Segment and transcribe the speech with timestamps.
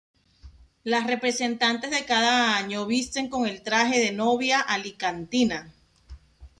[0.83, 5.75] Las representantes de cada año visten con el traje de novia alicantina.